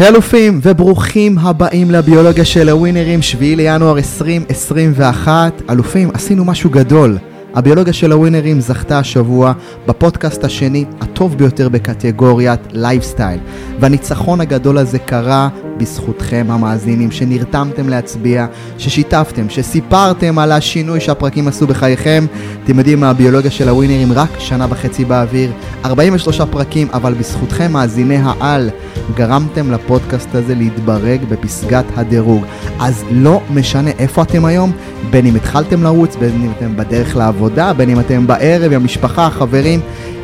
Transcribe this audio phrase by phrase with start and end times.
[0.00, 5.62] אלופים וברוכים הבאים לביולוגיה של הווינרים, 7 לינואר 2021.
[5.70, 7.18] אלופים, עשינו משהו גדול.
[7.54, 9.52] הביולוגיה של הווינרים זכתה השבוע
[9.86, 13.40] בפודקאסט השני הטוב ביותר בקטגוריית לייפסטייל.
[13.80, 18.46] והניצחון הגדול הזה קרה בזכותכם המאזינים, שנרתמתם להצביע,
[18.78, 22.26] ששיתפתם, שסיפרתם על השינוי שהפרקים עשו בחייכם.
[22.64, 25.50] אתם יודעים מה, הביולוגיה של הווינרים רק שנה וחצי באוויר,
[25.84, 28.70] 43 פרקים, אבל בזכותכם מאזיני העל,
[29.14, 32.44] גרמתם לפודקאסט הזה להתברג בפסגת הדירוג.
[32.80, 34.72] אז לא משנה איפה אתם היום,
[35.10, 39.26] בין אם התחלתם לרוץ, בין אם אתם בדרך לעבודה, בין אם אתם בערב עם המשפחה,
[39.26, 39.80] החברים.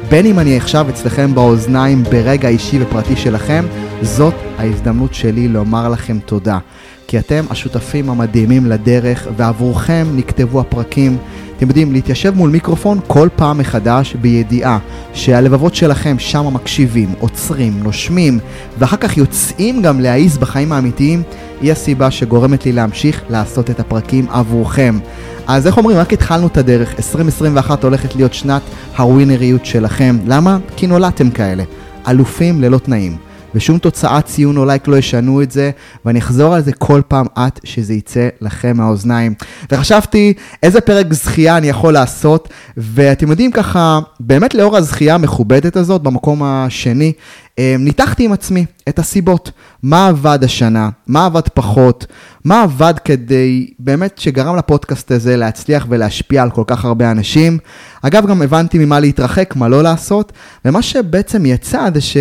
[0.09, 3.65] בין אם אני עכשיו אצלכם באוזניים ברגע אישי ופרטי שלכם,
[4.03, 6.59] זאת ההזדמנות שלי לומר לכם תודה.
[7.07, 11.17] כי אתם השותפים המדהימים לדרך, ועבורכם נכתבו הפרקים.
[11.57, 14.79] אתם יודעים, להתיישב מול מיקרופון כל פעם מחדש בידיעה
[15.15, 18.39] שהלבבות שלכם שם מקשיבים, עוצרים, נושמים,
[18.79, 21.23] ואחר כך יוצאים גם להעיז בחיים האמיתיים,
[21.61, 24.99] היא הסיבה שגורמת לי להמשיך לעשות את הפרקים עבורכם.
[25.47, 28.63] אז איך אומרים, רק התחלנו את הדרך, 2021 הולכת להיות שנת
[28.97, 30.17] הווינריות שלכם.
[30.27, 30.59] למה?
[30.77, 31.63] כי נולדתם כאלה,
[32.09, 33.26] אלופים ללא תנאים.
[33.55, 35.71] ושום תוצאת ציון או לייק לא ישנו את זה,
[36.05, 39.35] ואני אחזור על זה כל פעם עד שזה יצא לכם מהאוזניים.
[39.73, 46.03] וחשבתי איזה פרק זכייה אני יכול לעשות, ואתם יודעים ככה, באמת לאור הזכייה המכובדת הזאת,
[46.03, 47.13] במקום השני,
[47.59, 49.51] אה, ניתחתי עם עצמי את הסיבות.
[49.83, 52.07] מה עבד השנה, מה עבד פחות,
[52.45, 57.59] מה עבד כדי באמת שגרם לפודקאסט הזה להצליח ולהשפיע על כל כך הרבה אנשים.
[58.03, 60.33] אגב, גם הבנתי ממה להתרחק, מה לא לעשות,
[60.65, 62.17] ומה שבעצם יצא זה ש...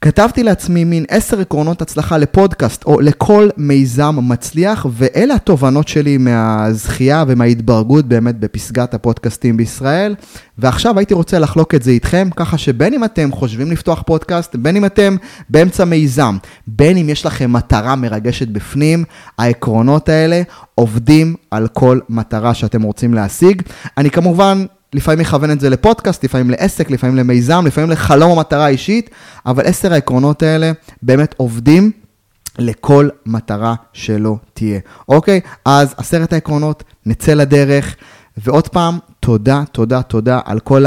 [0.00, 7.24] כתבתי לעצמי מין עשר עקרונות הצלחה לפודקאסט או לכל מיזם מצליח, ואלה התובנות שלי מהזכייה
[7.28, 10.14] ומההתברגות באמת בפסגת הפודקאסטים בישראל.
[10.58, 14.76] ועכשיו הייתי רוצה לחלוק את זה איתכם, ככה שבין אם אתם חושבים לפתוח פודקאסט, בין
[14.76, 15.16] אם אתם
[15.50, 19.04] באמצע מיזם, בין אם יש לכם מטרה מרגשת בפנים,
[19.38, 20.42] העקרונות האלה
[20.74, 23.62] עובדים על כל מטרה שאתם רוצים להשיג.
[23.98, 28.68] אני כמובן לפעמים מכוון את זה לפודקאסט, לפעמים לעסק, לפעמים למיזם, לפעמים לחלום או מטרה
[28.68, 29.10] אישית,
[29.46, 31.90] אבל עשר העקרונות האלה באמת עובדים
[32.58, 34.80] לכל מטרה שלא תהיה.
[35.08, 35.40] אוקיי?
[35.64, 37.96] אז עשרת העקרונות, נצא לדרך,
[38.36, 40.84] ועוד פעם, תודה, תודה, תודה על כל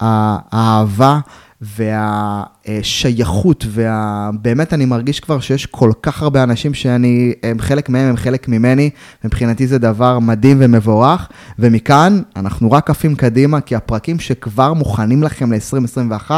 [0.00, 1.20] האהבה.
[1.60, 8.16] והשייכות, ובאמת אני מרגיש כבר שיש כל כך הרבה אנשים שאני, הם חלק מהם, הם
[8.16, 8.90] חלק ממני,
[9.24, 11.28] מבחינתי זה דבר מדהים ומבורך,
[11.58, 16.30] ומכאן אנחנו רק עפים קדימה, כי הפרקים שכבר מוכנים לכם ל-2021,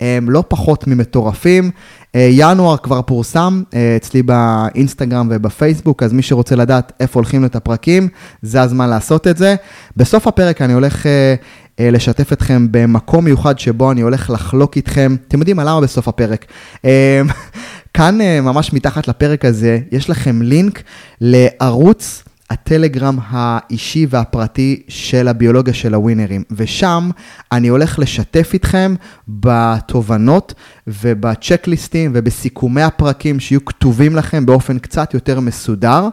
[0.00, 1.70] הם לא פחות ממטורפים.
[2.14, 7.56] אה, ינואר כבר פורסם אה, אצלי באינסטגרם ובפייסבוק, אז מי שרוצה לדעת איפה הולכים את
[7.56, 8.08] הפרקים,
[8.42, 9.54] זה הזמן לעשות את זה.
[9.96, 11.34] בסוף הפרק אני הולך אה,
[11.80, 15.16] לשתף אתכם במקום מיוחד שבו אני הולך לחלוק איתכם.
[15.28, 16.46] אתם יודעים מה למה בסוף הפרק?
[17.94, 20.82] כאן ממש מתחת לפרק הזה, יש לכם לינק
[21.20, 27.10] לערוץ הטלגרם האישי והפרטי של הביולוגיה של הווינרים, ושם
[27.52, 28.94] אני הולך לשתף איתכם
[29.28, 30.54] בתובנות
[30.86, 36.08] ובצ'קליסטים ובסיכומי הפרקים שיהיו כתובים לכם באופן קצת יותר מסודר,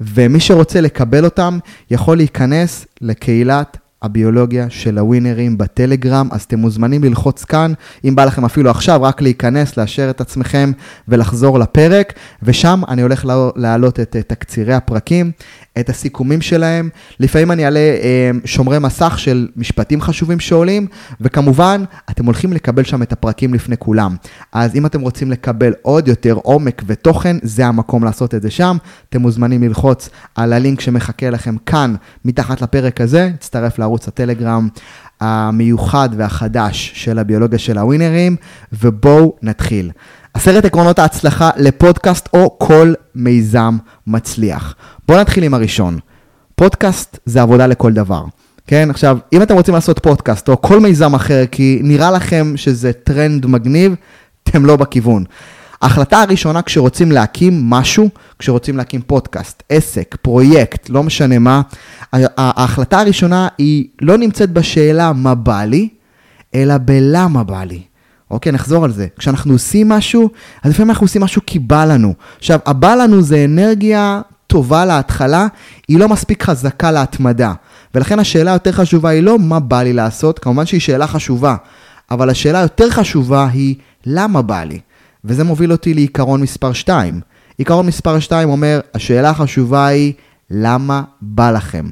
[0.00, 1.58] ומי שרוצה לקבל אותם
[1.90, 7.72] יכול להיכנס לקהילת הביולוגיה של הווינרים בטלגרם, אז אתם מוזמנים ללחוץ כאן,
[8.04, 10.72] אם בא לכם אפילו עכשיו, רק להיכנס, לאשר את עצמכם
[11.08, 12.12] ולחזור לפרק,
[12.42, 15.30] ושם אני הולך להעלות את תקצירי הפרקים,
[15.80, 16.88] את הסיכומים שלהם.
[17.20, 20.86] לפעמים אני אעלה אה, שומרי מסך של משפטים חשובים שעולים,
[21.20, 24.16] וכמובן, אתם הולכים לקבל שם את הפרקים לפני כולם.
[24.52, 28.76] אז אם אתם רוצים לקבל עוד יותר עומק ותוכן, זה המקום לעשות את זה שם.
[29.08, 34.68] אתם מוזמנים ללחוץ על הלינק שמחכה לכם כאן, מתחת לפרק הזה, תצטרף לערוץ הטלגרם.
[35.20, 38.36] המיוחד והחדש של הביולוגיה של הווינרים,
[38.72, 39.90] ובואו נתחיל.
[40.34, 43.76] עשרת עקרונות ההצלחה לפודקאסט או כל מיזם
[44.06, 44.74] מצליח.
[45.08, 45.98] בואו נתחיל עם הראשון.
[46.54, 48.24] פודקאסט זה עבודה לכל דבר.
[48.66, 52.92] כן, עכשיו, אם אתם רוצים לעשות פודקאסט או כל מיזם אחר, כי נראה לכם שזה
[52.92, 53.94] טרנד מגניב,
[54.42, 55.24] אתם לא בכיוון.
[55.82, 58.08] ההחלטה הראשונה כשרוצים להקים משהו,
[58.38, 61.62] כשרוצים להקים פודקאסט, עסק, פרויקט, לא משנה מה,
[62.12, 65.88] ההחלטה הראשונה היא לא נמצאת בשאלה מה בא לי,
[66.54, 67.82] אלא בלמה בא לי.
[68.30, 69.06] אוקיי, נחזור על זה.
[69.18, 70.30] כשאנחנו עושים משהו,
[70.62, 72.14] אז לפעמים אנחנו עושים משהו כי בא לנו.
[72.38, 75.46] עכשיו, הבא לנו זה אנרגיה טובה להתחלה,
[75.88, 77.52] היא לא מספיק חזקה להתמדה.
[77.94, 81.56] ולכן השאלה היותר חשובה היא לא מה בא לי לעשות, כמובן שהיא שאלה חשובה,
[82.10, 83.74] אבל השאלה היותר חשובה היא
[84.06, 84.80] למה בא לי.
[85.26, 87.20] וזה מוביל אותי לעיקרון מספר 2.
[87.58, 90.12] עיקרון מספר 2 אומר, השאלה החשובה היא
[90.50, 91.86] למה בא לכם.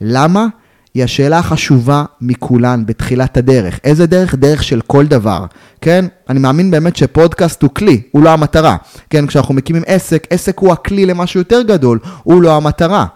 [0.00, 0.46] למה
[0.94, 3.80] היא השאלה החשובה מכולן בתחילת הדרך.
[3.84, 4.34] איזה דרך?
[4.34, 5.46] דרך של כל דבר,
[5.80, 6.04] כן?
[6.28, 8.76] אני מאמין באמת שפודקאסט הוא כלי, הוא לא המטרה.
[9.10, 13.06] כן, כשאנחנו מקימים עסק, עסק הוא הכלי למשהו יותר גדול, הוא לא המטרה.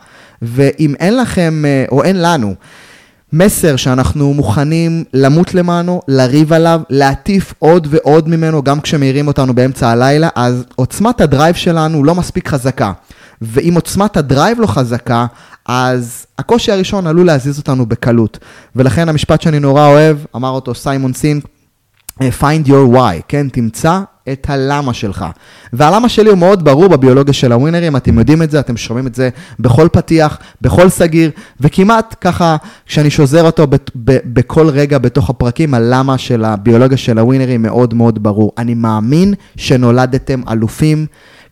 [0.42, 2.54] ואם אין לכם, אה, או אין לנו,
[3.32, 9.88] מסר שאנחנו מוכנים למות למענו, לריב עליו, להטיף עוד ועוד ממנו, גם כשמעירים אותנו באמצע
[9.88, 12.92] הלילה, אז עוצמת ה drive שלנו לא מספיק חזקה.
[13.42, 15.26] ואם עוצמת ה drive לא חזקה,
[15.66, 18.38] אז הקושי הראשון עלול להזיז אותנו בקלות.
[18.76, 21.44] ולכן המשפט שאני נורא אוהב, אמר אותו סיימון סינק,
[22.20, 23.48] find your why, כן?
[23.48, 24.00] תמצא
[24.32, 25.24] את הלמה שלך.
[25.72, 29.14] והלמה שלי הוא מאוד ברור בביולוגיה של הווינרים, אתם יודעים את זה, אתם שומעים את
[29.14, 29.28] זה
[29.60, 31.30] בכל פתיח, בכל סגיר,
[31.60, 32.56] וכמעט ככה,
[32.86, 37.94] כשאני שוזר אותו ב- ב- בכל רגע בתוך הפרקים, הלמה של הביולוגיה של הווינרים מאוד
[37.94, 38.52] מאוד ברור.
[38.58, 41.06] אני מאמין שנולדתם אלופים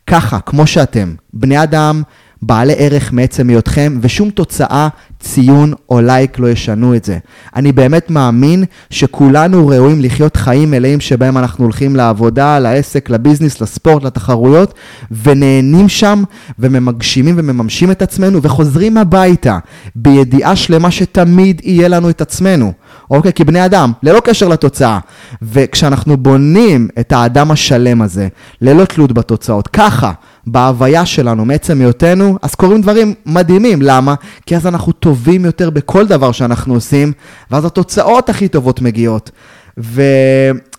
[0.07, 2.03] ככה, כמו שאתם, בני אדם,
[2.43, 4.89] בעלי ערך מעצם היותכם, ושום תוצאה,
[5.21, 7.19] ציון או לייק לא ישנו את זה.
[7.57, 14.03] אני באמת מאמין שכולנו ראויים לחיות חיים מלאים שבהם אנחנו הולכים לעבודה, לעסק, לביזנס, לספורט,
[14.03, 14.75] לתחרויות,
[15.23, 16.23] ונהנים שם,
[16.59, 19.59] וממגשימים ומממשים את עצמנו, וחוזרים הביתה,
[19.95, 22.73] בידיעה שלמה שתמיד יהיה לנו את עצמנו.
[23.11, 23.33] אוקיי?
[23.33, 24.99] כי בני אדם, ללא קשר לתוצאה.
[25.43, 28.29] וכשאנחנו בונים את האדם השלם הזה,
[28.61, 30.13] ללא תלות בתוצאות, ככה,
[30.47, 33.83] בהוויה שלנו, מעצם היותנו, אז קורים דברים מדהימים.
[33.83, 34.15] למה?
[34.47, 37.13] כי אז אנחנו טובים יותר בכל דבר שאנחנו עושים,
[37.51, 39.31] ואז התוצאות הכי טובות מגיעות.
[39.79, 40.03] ו...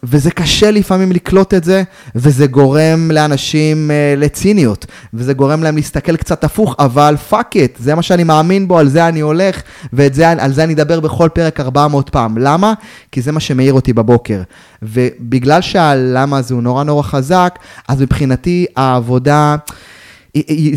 [0.04, 1.84] וזה קשה לפעמים לקלוט את זה,
[2.16, 7.96] וזה גורם לאנשים uh, לציניות, וזה גורם להם להסתכל קצת הפוך, אבל fuck it, זה
[7.96, 9.62] מה שאני מאמין בו, על זה אני הולך,
[9.94, 12.38] ועל זה אני אדבר בכל פרק 400 פעם.
[12.38, 12.74] למה?
[13.12, 14.42] כי זה מה שמעיר אותי בבוקר.
[14.82, 19.56] ובגלל שהלמה הזה הוא נורא נורא חזק, אז מבחינתי העבודה...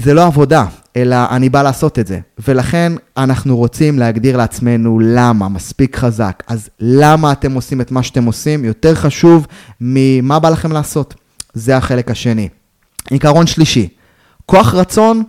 [0.05, 0.65] זה לא עבודה,
[0.97, 2.21] אלא אני בא לעשות את זה.
[2.49, 6.43] ולכן אנחנו רוצים להגדיר לעצמנו למה מספיק חזק.
[6.47, 9.47] אז למה אתם עושים את מה שאתם עושים יותר חשוב
[9.81, 11.15] ממה בא לכם לעשות.
[11.55, 12.49] זה החלק השני.
[13.11, 13.89] עיקרון שלישי,
[14.47, 15.23] כוח רצון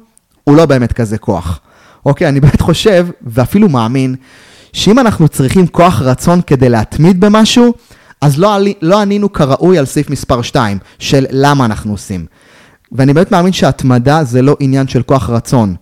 [0.43, 1.59] הוא לא באמת כזה כוח.
[2.05, 4.15] אוקיי, אני באמת חושב, ואפילו מאמין,
[4.73, 7.73] שאם אנחנו צריכים כוח רצון כדי להתמיד במשהו,
[8.21, 12.25] אז לא, לא ענינו כראוי על סעיף מספר 2 של למה אנחנו עושים.
[12.91, 15.75] ואני באמת מאמין שהתמדה זה לא עניין של כוח רצון.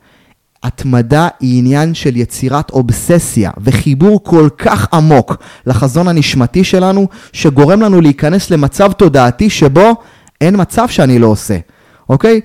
[0.64, 5.36] התמדה היא עניין של יצירת אובססיה וחיבור כל כך עמוק
[5.66, 9.96] לחזון הנשמתי שלנו, שגורם לנו להיכנס למצב תודעתי שבו
[10.42, 11.58] אין מצב שאני לא עושה,
[12.10, 12.42] אוקיי?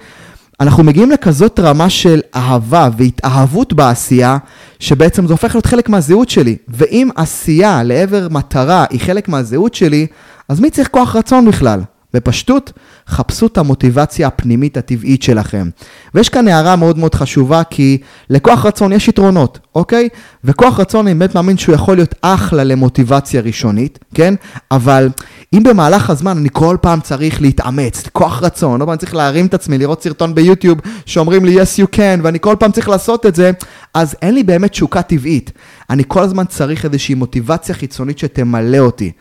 [0.61, 4.39] אנחנו מגיעים לכזאת רמה של אהבה והתאהבות בעשייה,
[4.79, 6.57] שבעצם זה הופך להיות חלק מהזהות שלי.
[6.69, 10.07] ואם עשייה לעבר מטרה היא חלק מהזהות שלי,
[10.49, 11.81] אז מי צריך כוח רצון בכלל?
[12.15, 12.73] בפשטות,
[13.09, 15.69] חפשו את המוטיבציה הפנימית הטבעית שלכם.
[16.15, 17.99] ויש כאן הערה מאוד מאוד חשובה, כי
[18.31, 20.09] לכוח רצון יש יתרונות, אוקיי?
[20.45, 24.35] וכוח רצון, אני באמת מאמין שהוא יכול להיות אחלה למוטיבציה ראשונית, כן?
[24.71, 25.09] אבל
[25.55, 29.55] אם במהלך הזמן אני כל פעם צריך להתאמץ, כוח רצון, לא פעם צריך להרים את
[29.55, 33.35] עצמי, לראות סרטון ביוטיוב שאומרים לי yes you can, ואני כל פעם צריך לעשות את
[33.35, 33.51] זה,
[33.95, 35.53] אז אין לי באמת תשוקה טבעית.
[35.91, 39.13] אני כל הזמן צריך איזושהי מוטיבציה חיצונית שתמלא אותי.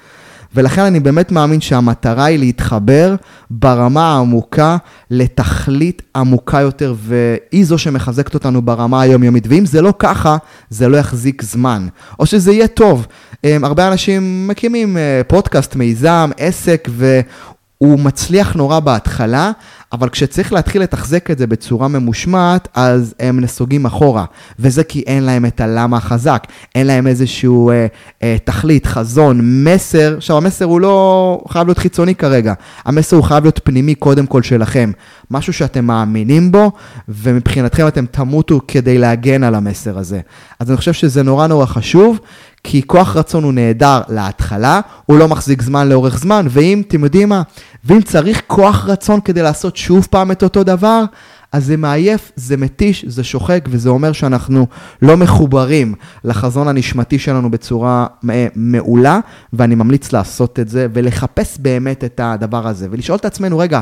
[0.56, 3.16] ולכן אני באמת מאמין שהמטרה היא להתחבר
[3.50, 4.78] ברמה העמוקה
[5.12, 9.48] לתכלית עמוקה יותר, והיא זו שמחזקת אותנו ברמה היומיומית.
[9.50, 10.38] ואם זה לא ככה,
[10.70, 11.88] זה לא יחזיק זמן.
[12.20, 13.08] או שזה יהיה טוב.
[13.44, 19.52] אמ, הרבה אנשים מקימים אה, פודקאסט, מיזם, עסק, והוא מצליח נורא בהתחלה,
[19.94, 24.26] אבל כשצריך להתחיל לתחזק את זה בצורה ממושמעת, אז הם נסוגים אחורה.
[24.60, 27.88] וזה כי אין להם את הלמה החזק, אין להם איזשהו אה,
[28.24, 30.14] אה, תכלית, חזון, מסר.
[30.18, 32.54] עכשיו, המסר הוא לא חייב להיות חיצוני כרגע,
[32.86, 34.92] המסר הוא חייב להיות פנימי קודם כל שלכם.
[35.32, 36.72] משהו שאתם מאמינים בו,
[37.10, 40.20] ומבחינתכם אתם תמותו כדי להגן על המסר הזה.
[40.60, 42.20] אז אני חושב שזה נורא נורא חשוב,
[42.64, 47.30] כי כוח רצון הוא נהדר להתחלה, הוא לא מחזיק זמן לאורך זמן, ואם, אתם יודעים
[47.30, 47.42] מה,
[47.86, 51.04] ואם צריך כוח רצון כדי לעשות שוב פעם את אותו דבר,
[51.52, 54.68] אז זה מעייף, זה מתיש, זה שוחק, וזה אומר שאנחנו
[55.02, 58.08] לא מחוברים לחזון הנשמתי שלנו בצורה
[58.56, 59.20] מעולה,
[59.54, 63.82] ואני ממליץ לעשות את זה ולחפש באמת את הדבר הזה, ולשאול את עצמנו, רגע,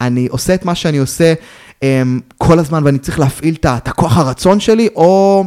[0.00, 1.34] אני עושה את מה שאני עושה
[1.80, 1.84] um,
[2.38, 5.44] כל הזמן ואני צריך להפעיל את הכוח הרצון שלי, או...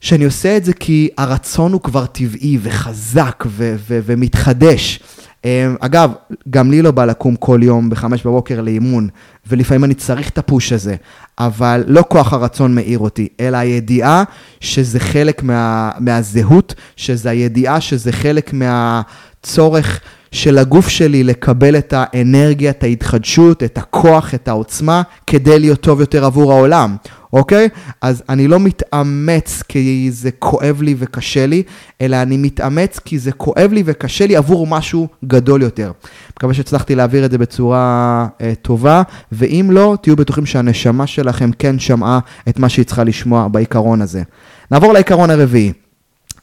[0.00, 5.00] שאני עושה את זה כי הרצון הוא כבר טבעי וחזק ו- ו- ומתחדש.
[5.44, 6.12] אמ, אגב,
[6.50, 9.08] גם לי לא בא לקום כל יום בחמש בבוקר לאימון,
[9.46, 10.96] ולפעמים אני צריך את הפוש הזה,
[11.38, 14.24] אבל לא כוח הרצון מאיר אותי, אלא הידיעה
[14.60, 20.00] שזה חלק מה, מהזהות, שזה הידיעה שזה חלק מהצורך
[20.32, 26.00] של הגוף שלי לקבל את האנרגיה, את ההתחדשות, את הכוח, את העוצמה, כדי להיות טוב
[26.00, 26.96] יותר עבור העולם.
[27.32, 27.68] אוקיי?
[28.00, 31.62] אז אני לא מתאמץ כי זה כואב לי וקשה לי,
[32.00, 35.92] אלא אני מתאמץ כי זה כואב לי וקשה לי עבור משהו גדול יותר.
[36.36, 41.78] מקווה שהצלחתי להעביר את זה בצורה אה, טובה, ואם לא, תהיו בטוחים שהנשמה שלכם כן
[41.78, 42.18] שמעה
[42.48, 44.22] את מה שהיא צריכה לשמוע בעיקרון הזה.
[44.70, 45.72] נעבור לעיקרון הרביעי.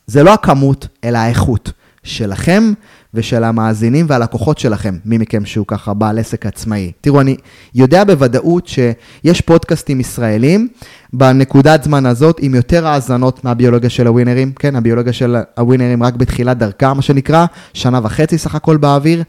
[0.07, 1.71] זה לא הכמות, אלא האיכות
[2.03, 2.73] שלכם
[3.15, 6.91] ושל המאזינים והלקוחות שלכם, מי מכם שהוא ככה בעל עסק עצמאי.
[7.01, 7.35] תראו, אני
[7.75, 10.67] יודע בוודאות שיש פודקאסטים ישראלים
[11.13, 16.57] בנקודת זמן הזאת עם יותר האזנות מהביולוגיה של הווינרים, כן, הביולוגיה של הווינרים רק בתחילת
[16.57, 19.23] דרכה, מה שנקרא, שנה וחצי סך הכל באוויר,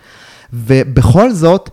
[0.52, 1.70] ובכל זאת,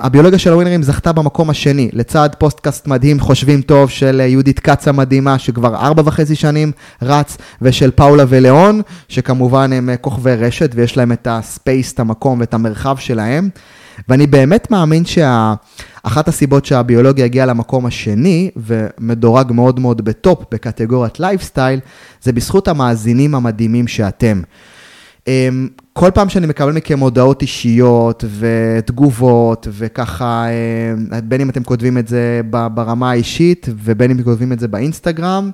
[0.00, 5.38] הביולוגיה של הווינרים זכתה במקום השני, לצד פודקאסט מדהים, חושבים טוב, של יהודית כץ המדהימה,
[5.38, 6.72] שכבר ארבע וחצי שנים
[7.02, 12.40] רץ, ושל פאולה ולאון, שכמובן הם כוכבי רשת, ויש להם את ה space, את המקום
[12.40, 13.48] ואת המרחב שלהם.
[14.08, 21.20] ואני באמת מאמין שאחת הסיבות שהביולוגיה הגיעה למקום השני, ומדורג מאוד מאוד ב top בקטגוריית
[21.20, 21.80] לייפסטייל,
[22.22, 24.42] זה בזכות המאזינים המדהימים שאתם.
[26.00, 32.08] כל פעם שאני מקבל מכם הודעות אישיות ותגובות וככה, אמ, בין אם אתם כותבים את
[32.08, 35.50] זה ברמה האישית ובין אם אתם כותבים את זה באינסטגרם,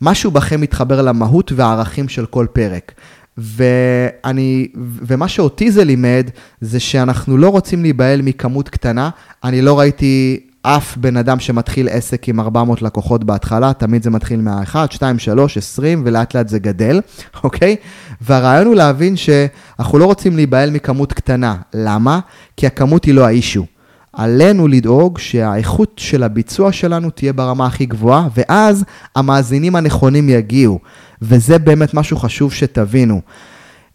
[0.00, 2.92] משהו בכם מתחבר למהות והערכים של כל פרק.
[3.38, 6.30] ואני, ומה שאותי זה לימד,
[6.60, 9.10] זה שאנחנו לא רוצים להיבהל מכמות קטנה.
[9.44, 10.40] אני לא ראיתי
[10.76, 15.56] אף בן אדם שמתחיל עסק עם 400 לקוחות בהתחלה, תמיד זה מתחיל מה-1, 2, 3,
[15.58, 17.00] 20, ולאט לאט זה גדל,
[17.44, 17.76] אוקיי?
[18.20, 21.56] והרעיון הוא להבין שאנחנו לא רוצים להיבהל מכמות קטנה.
[21.74, 22.20] למה?
[22.56, 23.66] כי הכמות היא לא האישו.
[24.12, 28.84] עלינו לדאוג שהאיכות של הביצוע שלנו תהיה ברמה הכי גבוהה, ואז
[29.16, 30.78] המאזינים הנכונים יגיעו.
[31.22, 33.20] וזה באמת משהו חשוב שתבינו.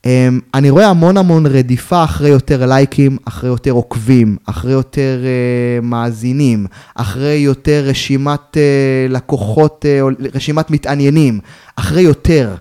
[0.05, 5.85] אמ, אני רואה המון המון רדיפה אחרי יותר לייקים, אחרי יותר עוקבים, אחרי יותר uh,
[5.85, 11.39] מאזינים, אחרי יותר רשימת uh, לקוחות, uh, רשימת מתעניינים,
[11.75, 12.55] אחרי יותר.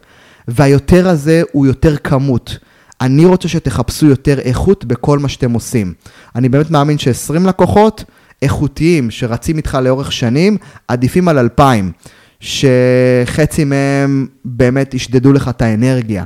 [0.48, 2.58] והיותר הזה הוא יותר כמות.
[3.00, 5.92] אני רוצה שתחפשו יותר איכות בכל מה שאתם עושים.
[6.36, 8.04] אני באמת מאמין ש-20 לקוחות
[8.42, 10.56] איכותיים שרצים איתך לאורך שנים,
[10.88, 11.92] עדיפים על 2,000,
[12.40, 16.24] שחצי מהם באמת ישדדו לך את האנרגיה.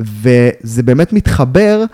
[0.00, 1.84] וזה באמת מתחבר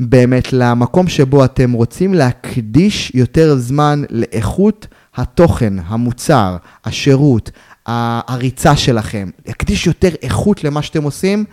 [0.00, 7.50] באמת למקום שבו אתם רוצים להקדיש יותר זמן לאיכות התוכן, המוצר, השירות,
[7.86, 9.30] הריצה שלכם.
[9.46, 11.44] להקדיש יותר איכות למה שאתם עושים,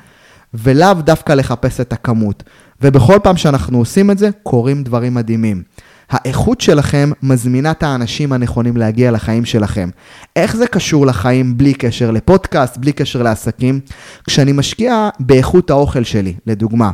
[0.53, 2.43] ולאו דווקא לחפש את הכמות.
[2.81, 5.63] ובכל פעם שאנחנו עושים את זה, קורים דברים מדהימים.
[6.11, 9.89] האיכות שלכם מזמינה את האנשים הנכונים להגיע לחיים שלכם.
[10.35, 13.79] איך זה קשור לחיים בלי קשר לפודקאסט, בלי קשר לעסקים?
[14.27, 16.91] כשאני משקיע באיכות האוכל שלי, לדוגמה,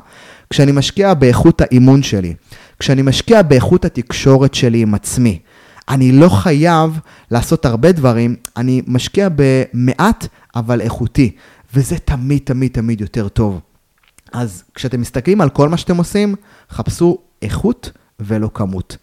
[0.50, 2.34] כשאני משקיע באיכות האימון שלי,
[2.80, 5.40] כשאני משקיע באיכות התקשורת שלי עם עצמי,
[5.90, 7.00] אני לא חייב
[7.32, 11.32] לעשות הרבה דברים, אני משקיע במעט אבל איכותי,
[11.74, 13.60] וזה תמיד תמיד תמיד יותר טוב.
[14.34, 16.36] אז כשאתם מסתכלים על כל מה שאתם עושים,
[16.72, 18.98] חפשו איכות ולא כמות.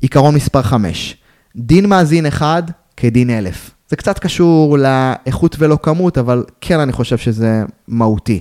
[0.00, 1.16] עיקרון מספר 5,
[1.56, 2.62] דין מאזין אחד
[2.96, 3.70] כדין אלף.
[3.88, 8.40] זה קצת קשור לאיכות ולא כמות, אבל כן אני חושב שזה מהותי.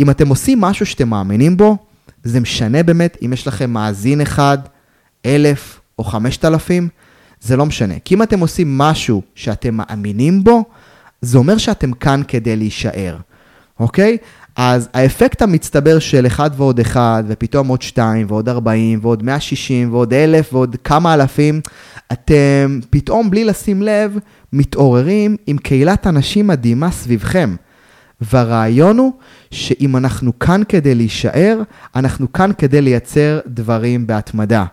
[0.00, 1.76] אם אתם עושים משהו שאתם מאמינים בו,
[2.24, 4.58] זה משנה באמת אם יש לכם מאזין אחד,
[5.26, 6.88] אלף או חמשת אלפים,
[7.40, 7.94] זה לא משנה.
[8.04, 10.64] כי אם אתם עושים משהו שאתם מאמינים בו,
[11.20, 13.16] זה אומר שאתם כאן כדי להישאר,
[13.80, 14.16] אוקיי?
[14.56, 20.14] אז האפקט המצטבר של 1 ועוד 1, ופתאום עוד 2, ועוד 40, ועוד 160, ועוד
[20.14, 21.60] 1,000, ועוד כמה אלפים,
[22.12, 24.18] אתם פתאום, בלי לשים לב,
[24.52, 27.56] מתעוררים עם קהילת אנשים מדהימה סביבכם.
[28.20, 29.12] והרעיון הוא
[29.50, 31.62] שאם אנחנו כאן כדי להישאר,
[31.94, 34.64] אנחנו כאן כדי לייצר דברים בהתמדה.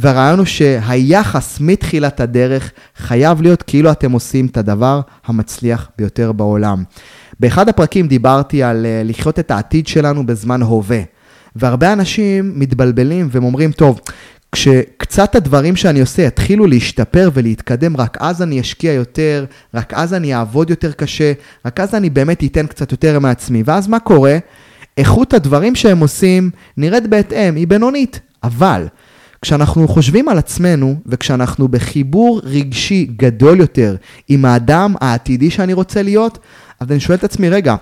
[0.00, 6.82] והרעיון הוא שהיחס מתחילת הדרך חייב להיות כאילו אתם עושים את הדבר המצליח ביותר בעולם.
[7.40, 11.00] באחד הפרקים דיברתי על אה, לחיות את העתיד שלנו בזמן הווה.
[11.56, 14.00] והרבה אנשים מתבלבלים והם אומרים, טוב,
[14.52, 20.34] כשקצת הדברים שאני עושה יתחילו להשתפר ולהתקדם, רק אז אני אשקיע יותר, רק אז אני
[20.34, 21.32] אעבוד יותר קשה,
[21.66, 23.62] רק אז אני באמת אתן קצת יותר מעצמי.
[23.66, 24.38] ואז מה קורה?
[24.96, 28.20] איכות הדברים שהם עושים נראית בהתאם, היא בינונית.
[28.42, 28.86] אבל
[29.42, 33.96] כשאנחנו חושבים על עצמנו וכשאנחנו בחיבור רגשי גדול יותר
[34.28, 36.38] עם האדם העתידי שאני רוצה להיות,
[36.80, 37.74] אז אני שואל את עצמי, רגע,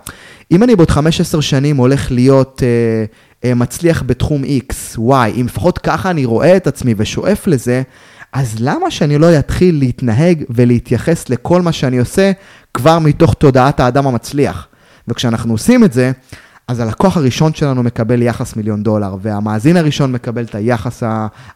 [0.50, 3.04] אם אני בעוד 15 שנים הולך להיות אה,
[3.48, 7.82] אה, מצליח בתחום X, Y, אם לפחות ככה אני רואה את עצמי ושואף לזה,
[8.32, 12.32] אז למה שאני לא אתחיל להתנהג ולהתייחס לכל מה שאני עושה
[12.74, 14.68] כבר מתוך תודעת האדם המצליח?
[15.08, 16.12] וכשאנחנו עושים את זה,
[16.68, 21.02] אז הלקוח הראשון שלנו מקבל יחס מיליון דולר, והמאזין הראשון מקבל את היחס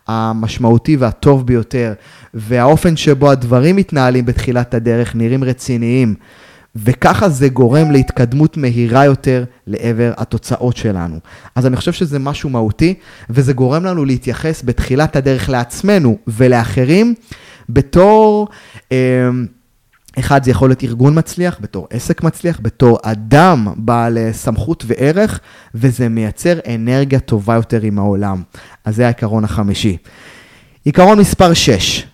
[0.08, 1.92] המשמעותי והטוב ביותר,
[2.34, 6.14] והאופן שבו הדברים מתנהלים בתחילת הדרך נראים רציניים.
[6.76, 11.18] וככה זה גורם להתקדמות מהירה יותר לעבר התוצאות שלנו.
[11.54, 12.94] אז אני חושב שזה משהו מהותי,
[13.30, 17.14] וזה גורם לנו להתייחס בתחילת הדרך לעצמנו ולאחרים
[17.68, 18.48] בתור...
[18.92, 19.30] אה,
[20.18, 25.40] אחד, זה יכול להיות ארגון מצליח, בתור עסק מצליח, בתור אדם בעל אה, סמכות וערך,
[25.74, 28.42] וזה מייצר אנרגיה טובה יותר עם העולם.
[28.84, 29.96] אז זה העיקרון החמישי.
[30.84, 32.06] עיקרון מספר 6,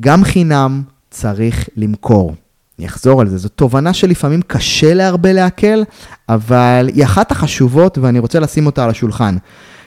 [0.00, 2.34] גם חינם צריך למכור.
[2.78, 5.82] אני אחזור על זה, זו תובנה שלפעמים קשה להרבה לעכל,
[6.28, 9.36] אבל היא אחת החשובות ואני רוצה לשים אותה על השולחן.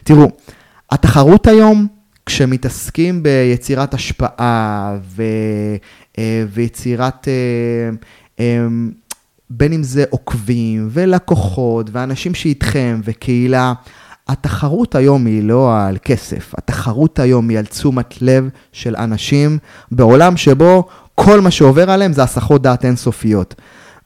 [0.03, 0.27] תראו,
[0.91, 1.87] התחרות היום,
[2.25, 5.23] כשמתעסקים ביצירת השפעה ו...
[6.17, 7.89] אה, ויצירת, אה,
[8.39, 8.67] אה,
[9.49, 13.73] בין אם זה עוקבים ולקוחות ואנשים שאיתכם וקהילה,
[14.27, 19.57] התחרות היום היא לא על כסף, התחרות היום היא על תשומת לב של אנשים
[19.91, 23.55] בעולם שבו כל מה שעובר עליהם זה הסחות דעת אינסופיות.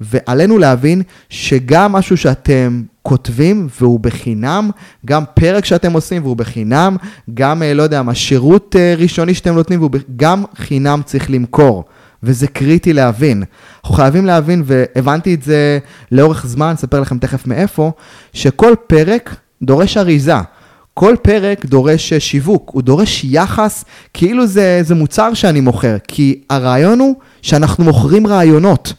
[0.02, 4.70] ועלינו להבין שגם משהו שאתם כותבים והוא בחינם,
[5.06, 6.98] גם פרק שאתם עושים והוא בחינם,
[7.34, 11.84] גם, לא יודע מה, שירות ראשוני שאתם נותנים והוא גם חינם צריך למכור.
[12.24, 13.44] וזה קריטי להבין.
[13.82, 15.80] אנחנו חייבים להבין, והבנתי את זה
[16.12, 17.92] לאורך זמן, אספר לכם תכף מאיפה,
[18.34, 20.38] שכל פרק דורש אריזה.
[20.94, 27.00] כל פרק דורש שיווק, הוא דורש יחס כאילו זה, זה מוצר שאני מוכר, כי הרעיון
[27.00, 28.94] הוא שאנחנו מוכרים רעיונות,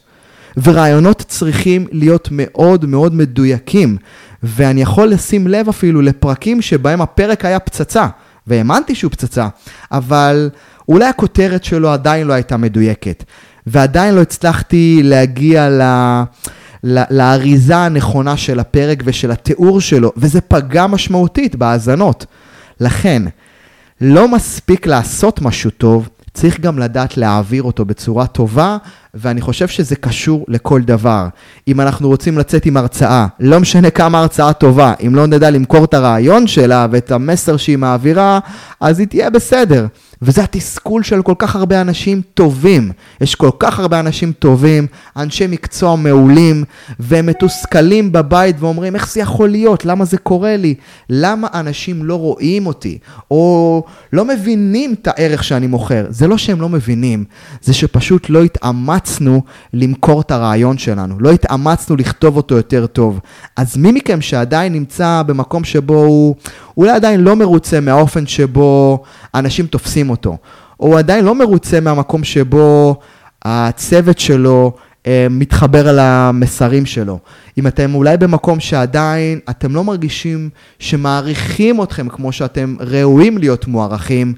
[0.63, 3.97] ורעיונות צריכים להיות מאוד מאוד מדויקים,
[4.43, 8.07] ואני יכול לשים לב אפילו לפרקים שבהם הפרק היה פצצה,
[8.47, 9.47] והאמנתי שהוא פצצה,
[9.91, 10.49] אבל
[10.89, 13.23] אולי הכותרת שלו עדיין לא הייתה מדויקת,
[13.67, 15.81] ועדיין לא הצלחתי להגיע ל...
[17.09, 22.25] לאריזה הנכונה של הפרק ושל התיאור שלו, וזה פגע משמעותית בהאזנות.
[22.79, 23.23] לכן,
[24.01, 28.77] לא מספיק לעשות משהו טוב, צריך גם לדעת להעביר אותו בצורה טובה,
[29.13, 31.27] ואני חושב שזה קשור לכל דבר.
[31.67, 35.83] אם אנחנו רוצים לצאת עם הרצאה, לא משנה כמה הרצאה טובה, אם לא נדע למכור
[35.83, 38.39] את הרעיון שלה ואת המסר שהיא מעבירה,
[38.79, 39.87] אז היא תהיה בסדר.
[40.21, 42.91] וזה התסכול של כל כך הרבה אנשים טובים.
[43.21, 44.87] יש כל כך הרבה אנשים טובים,
[45.17, 46.63] אנשי מקצוע מעולים,
[46.99, 49.85] והם מתוסכלים בבית ואומרים, איך זה יכול להיות?
[49.85, 50.75] למה זה קורה לי?
[51.09, 52.97] למה אנשים לא רואים אותי?
[53.31, 56.05] או לא מבינים את הערך שאני מוכר?
[56.09, 57.23] זה לא שהם לא מבינים,
[57.61, 59.41] זה שפשוט לא התאמצנו
[59.73, 61.19] למכור את הרעיון שלנו.
[61.19, 63.19] לא התאמצנו לכתוב אותו יותר טוב.
[63.57, 66.35] אז מי מכם שעדיין נמצא במקום שבו הוא
[66.77, 69.03] אולי עדיין לא מרוצה מהאופן שבו
[69.35, 70.37] אנשים תופסים אותו,
[70.79, 72.99] או הוא עדיין לא מרוצה מהמקום שבו
[73.45, 74.73] הצוות שלו
[75.07, 77.19] אה, מתחבר על המסרים שלו.
[77.57, 84.33] אם אתם אולי במקום שעדיין אתם לא מרגישים שמעריכים אתכם כמו שאתם ראויים להיות מוערכים,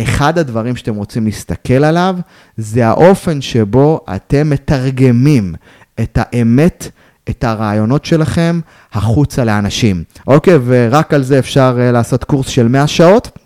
[0.00, 2.16] אחד הדברים שאתם רוצים להסתכל עליו
[2.56, 5.54] זה האופן שבו אתם מתרגמים
[6.00, 6.88] את האמת
[7.30, 8.60] את הרעיונות שלכם
[8.92, 10.04] החוצה לאנשים.
[10.26, 13.38] אוקיי, ורק על זה אפשר uh, לעשות קורס של 100 שעות.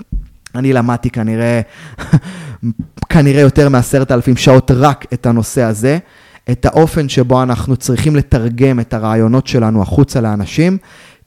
[0.59, 1.61] אני למדתי כנראה,
[3.13, 5.99] כנראה יותר מעשרת אלפים שעות רק את הנושא הזה,
[6.51, 10.79] את האופן שבו אנחנו צריכים לתרגם את הרעיונות שלנו החוצה לאנשים.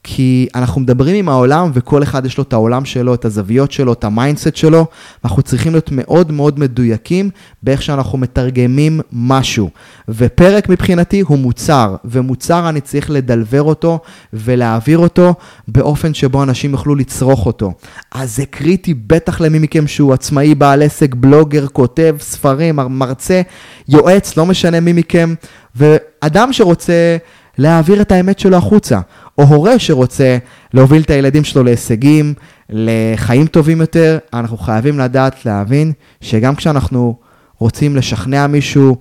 [0.04, 3.92] כי אנחנו מדברים עם העולם וכל אחד יש לו את העולם שלו, את הזוויות שלו,
[3.92, 4.86] את ה mindset שלו,
[5.24, 7.30] ואנחנו צריכים להיות מאוד מאוד מדויקים
[7.62, 9.70] באיך שאנחנו מתרגמים משהו.
[10.08, 13.98] ופרק מבחינתי הוא מוצר, ומוצר אני צריך לדלבר אותו
[14.32, 15.34] ולהעביר אותו
[15.68, 17.72] באופן שבו אנשים יוכלו לצרוך אותו.
[18.10, 23.42] אז זה קריטי בטח למי מכם שהוא עצמאי, בעל עסק, בלוגר, כותב, ספרים, מרצה,
[23.88, 25.34] יועץ, לא משנה מי מכם,
[25.76, 27.16] ואדם שרוצה...
[27.58, 29.00] להעביר את האמת שלו החוצה.
[29.38, 30.38] או הורה שרוצה
[30.74, 32.34] להוביל את הילדים שלו להישגים,
[32.68, 37.16] לחיים טובים יותר, אנחנו חייבים לדעת להבין שגם כשאנחנו
[37.58, 38.96] רוצים לשכנע מישהו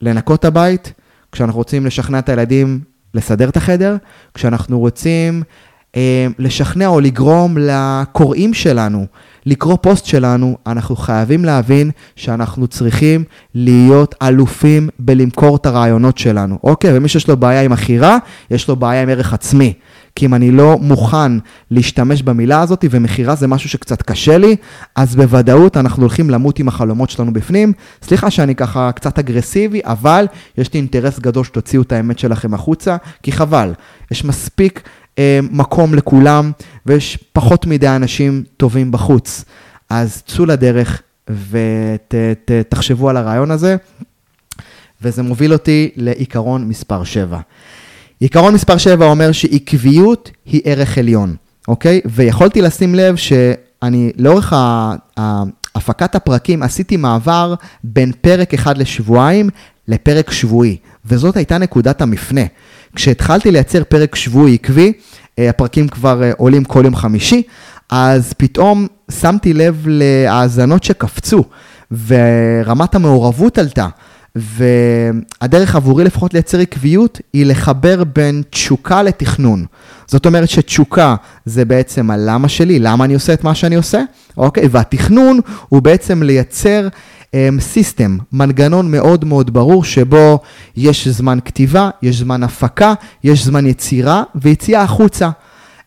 [0.00, 0.92] לנקות את הבית,
[1.32, 2.80] כשאנחנו רוצים לשכנע את הילדים
[3.14, 3.96] לסדר את החדר,
[4.34, 5.42] כשאנחנו רוצים
[5.96, 9.06] אה, לשכנע או לגרום לקוראים שלנו
[9.46, 13.24] לקרוא פוסט שלנו, אנחנו חייבים להבין שאנחנו צריכים
[13.54, 16.58] להיות אלופים בלמכור את הרעיונות שלנו.
[16.64, 16.96] אוקיי?
[16.96, 18.18] ומי שיש לו בעיה עם מכירה,
[18.50, 19.72] יש לו בעיה עם ערך עצמי.
[20.14, 21.32] כי אם אני לא מוכן
[21.70, 24.56] להשתמש במילה הזאת, ומכירה זה משהו שקצת קשה לי,
[24.94, 27.72] אז בוודאות אנחנו הולכים למות עם החלומות שלנו בפנים.
[28.02, 30.26] סליחה שאני ככה קצת אגרסיבי, אבל
[30.58, 33.72] יש לי אינטרס גדול שתוציאו את האמת שלכם החוצה, כי חבל.
[34.10, 34.82] יש מספיק
[35.50, 36.52] מקום לכולם,
[36.86, 39.44] ויש פחות מדי אנשים טובים בחוץ.
[39.90, 41.02] אז צאו לדרך
[42.50, 43.76] ותחשבו על הרעיון הזה,
[45.02, 47.40] וזה מוביל אותי לעיקרון מספר 7.
[48.20, 51.36] עיקרון מספר 7 אומר שעקביות היא ערך עליון,
[51.68, 52.00] אוקיי?
[52.04, 54.94] ויכולתי לשים לב שאני לאורך ה...
[55.74, 59.50] הפקת הפרקים עשיתי מעבר בין פרק אחד לשבועיים
[59.88, 62.40] לפרק שבועי, וזאת הייתה נקודת המפנה.
[62.96, 64.92] כשהתחלתי לייצר פרק שבועי עקבי,
[65.38, 67.42] אה, הפרקים כבר אה, עולים כל יום חמישי,
[67.90, 71.44] אז פתאום שמתי לב להאזנות שקפצו,
[72.06, 73.88] ורמת המעורבות עלתה.
[74.36, 79.64] והדרך עבורי לפחות לייצר עקביות היא לחבר בין תשוקה לתכנון.
[80.06, 84.02] זאת אומרת שתשוקה זה בעצם הלמה שלי, למה אני עושה את מה שאני עושה,
[84.36, 84.68] אוקיי?
[84.70, 86.88] והתכנון הוא בעצם לייצר
[87.60, 90.40] system, um, מנגנון מאוד מאוד ברור שבו
[90.76, 95.30] יש זמן כתיבה, יש זמן הפקה, יש זמן יצירה ויציאה החוצה.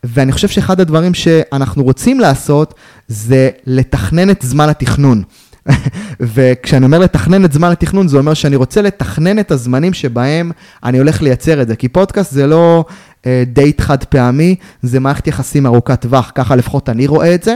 [0.04, 2.74] ואני חושב שאחד הדברים שאנחנו רוצים לעשות
[3.08, 5.24] זה לתכנן את זמן התכנון.
[6.20, 10.52] וכשאני אומר לתכנן את זמן התכנון, זה אומר שאני רוצה לתכנן את הזמנים שבהם
[10.84, 11.76] אני הולך לייצר את זה.
[11.76, 12.86] כי פודקאסט זה לא
[13.46, 17.56] דייט חד פעמי, זה מערכת יחסים ארוכת טווח, ככה לפחות אני רואה את זה.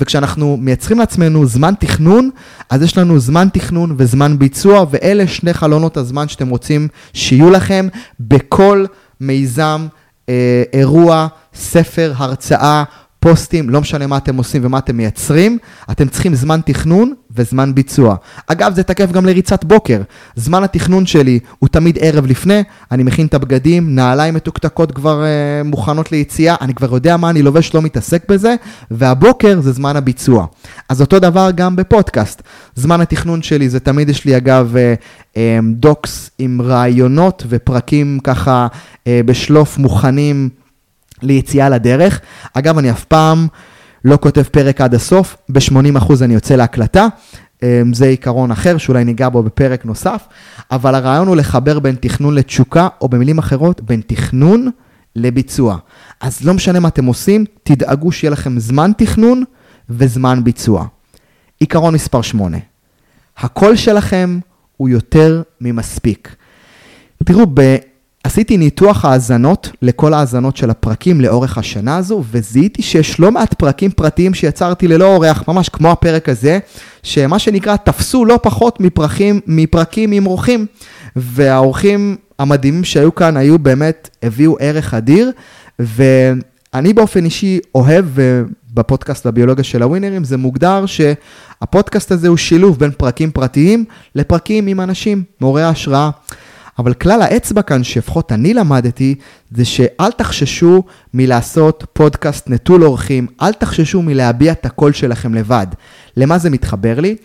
[0.00, 2.30] וכשאנחנו מייצרים לעצמנו זמן תכנון,
[2.70, 7.88] אז יש לנו זמן תכנון וזמן ביצוע, ואלה שני חלונות הזמן שאתם רוצים שיהיו לכם
[8.20, 8.84] בכל
[9.20, 9.86] מיזם,
[10.28, 12.84] אה, אירוע, ספר, הרצאה.
[13.20, 15.58] פוסטים, לא משנה מה אתם עושים ומה אתם מייצרים,
[15.90, 18.16] אתם צריכים זמן תכנון וזמן ביצוע.
[18.46, 20.00] אגב, זה תקף גם לריצת בוקר.
[20.36, 25.62] זמן התכנון שלי הוא תמיד ערב לפני, אני מכין את הבגדים, נעליים מתוקתקות כבר אה,
[25.64, 28.54] מוכנות ליציאה, אני כבר יודע מה אני לובש, לא מתעסק בזה,
[28.90, 30.46] והבוקר זה זמן הביצוע.
[30.88, 32.42] אז אותו דבר גם בפודקאסט.
[32.74, 34.94] זמן התכנון שלי זה תמיד יש לי אגב אה,
[35.36, 38.66] אה, דוקס עם רעיונות ופרקים ככה
[39.06, 40.59] אה, בשלוף מוכנים.
[41.22, 42.20] ליציאה לדרך.
[42.54, 43.46] אגב, אני אף פעם
[44.04, 47.06] לא כותב פרק עד הסוף, ב-80% אני יוצא להקלטה.
[47.62, 50.26] אמ, זה עיקרון אחר שאולי ניגע בו בפרק נוסף,
[50.70, 54.70] אבל הרעיון הוא לחבר בין תכנון לתשוקה, או במילים אחרות, בין תכנון
[55.16, 55.76] לביצוע.
[56.20, 59.44] אז לא משנה מה אתם עושים, תדאגו שיהיה לכם זמן תכנון
[59.90, 60.86] וזמן ביצוע.
[61.60, 62.56] עיקרון מספר 8,
[63.38, 64.38] הקול שלכם
[64.76, 66.34] הוא יותר ממספיק.
[67.24, 67.46] תראו,
[68.24, 73.90] עשיתי ניתוח האזנות לכל האזנות של הפרקים לאורך השנה הזו, וזיהיתי שיש לא מעט פרקים
[73.90, 76.58] פרטיים שיצרתי ללא אורח, ממש כמו הפרק הזה,
[77.02, 80.66] שמה שנקרא תפסו לא פחות מפרקים, מפרקים עם אורחים,
[81.16, 85.30] והאורחים המדהימים שהיו כאן היו באמת, הביאו ערך אדיר,
[85.78, 88.06] ואני באופן אישי אוהב,
[88.74, 94.80] בפודקאסט הביולוגיה של הווינרים, זה מוגדר שהפודקאסט הזה הוא שילוב בין פרקים פרטיים לפרקים עם
[94.80, 96.10] אנשים, מעוררי השראה.
[96.78, 99.14] אבל כלל האצבע כאן, שלפחות אני למדתי,
[99.50, 100.82] זה שאל תחששו
[101.14, 105.66] מלעשות פודקאסט נטול אורחים, אל תחששו מלהביע את הקול שלכם לבד.
[106.16, 107.16] למה זה מתחבר לי?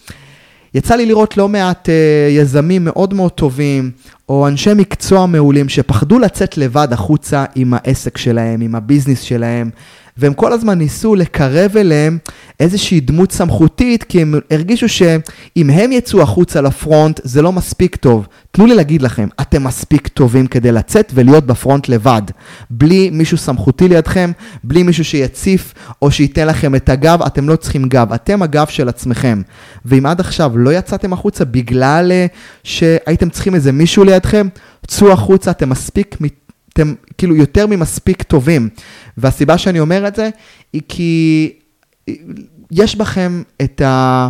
[0.73, 1.91] יצא לי לראות לא מעט uh,
[2.31, 3.91] יזמים מאוד מאוד טובים,
[4.29, 9.69] או אנשי מקצוע מעולים שפחדו לצאת לבד החוצה עם העסק שלהם, עם הביזנס שלהם,
[10.17, 12.17] והם כל הזמן ניסו לקרב אליהם
[12.59, 18.27] איזושהי דמות סמכותית, כי הם הרגישו שאם הם יצאו החוצה לפרונט, זה לא מספיק טוב.
[18.51, 22.21] תנו לי להגיד לכם, אתם מספיק טובים כדי לצאת ולהיות בפרונט לבד.
[22.69, 24.31] בלי מישהו סמכותי לידכם,
[24.63, 28.89] בלי מישהו שיציף או שייתן לכם את הגב, אתם לא צריכים גב, אתם הגב של
[28.89, 29.41] עצמכם.
[29.85, 32.25] ואם עד עכשיו לא יצאתם החוצה בגלל אה,
[32.63, 34.47] שהייתם צריכים איזה מישהו לידכם,
[34.87, 36.17] צאו החוצה, אתם מספיק
[36.75, 38.69] אתם כאילו יותר ממספיק טובים.
[39.17, 40.29] והסיבה שאני אומר את זה,
[40.73, 41.53] היא כי
[42.71, 44.29] יש בכם את, ה,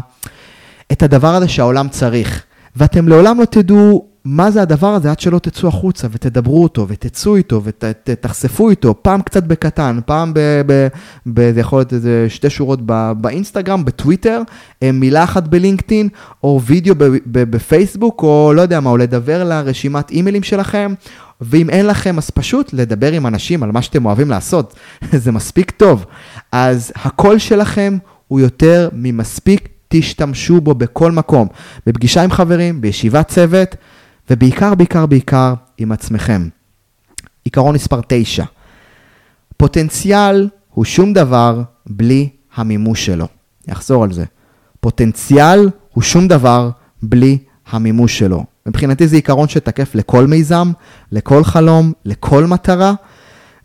[0.92, 2.44] את הדבר הזה שהעולם צריך,
[2.76, 7.36] ואתם לעולם לא תדעו מה זה הדבר הזה עד שלא תצאו החוצה ותדברו אותו ותצאו
[7.36, 10.40] איתו ותחשפו איתו, פעם קצת בקטן, פעם ב...
[10.66, 10.88] ב,
[11.26, 14.42] ב זה יכול להיות איזה שתי שורות ב, באינסטגרם, בטוויטר,
[14.84, 16.10] אה, מילה אחת בלינקדאין,
[16.44, 20.94] או וידאו בפייסבוק, או לא יודע מה, או לדבר לרשימת אימיילים שלכם,
[21.42, 24.76] ואם אין לכם, אז פשוט לדבר עם אנשים על מה שאתם אוהבים לעשות.
[25.24, 26.06] זה מספיק טוב.
[26.52, 31.48] אז הקול שלכם הוא יותר ממספיק, תשתמשו בו בכל מקום.
[31.88, 33.76] בפגישה עם חברים, בישיבת צוות,
[34.30, 36.48] ובעיקר, בעיקר, בעיקר עם עצמכם.
[37.44, 38.44] עיקרון מספר 9.
[39.58, 43.28] פוטנציאל הוא שום דבר בלי המימוש שלו.
[43.68, 44.26] אני אחזור על זה.
[44.80, 46.70] פוטנציאל הוא שום דבר
[47.04, 48.44] בלי המימוש שלו.
[48.68, 50.72] מבחינתי זה עיקרון שתקף לכל מיזם,
[51.12, 52.94] לכל חלום, לכל מטרה,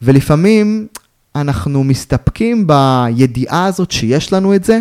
[0.02, 0.86] ולפעמים
[1.34, 4.80] אנחנו מסתפקים בידיעה הזאת שיש לנו את זה,